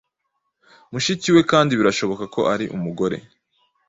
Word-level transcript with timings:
Mushiki 0.91 1.27
we 1.35 1.41
kandi 1.51 1.71
birashoboka 1.79 2.23
ko 2.33 2.41
ari 2.53 2.65
umugore 2.77 3.17